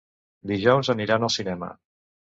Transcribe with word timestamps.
Dijous 0.51 0.89
aniran 0.95 1.27
al 1.29 1.33
cinema. 1.37 1.73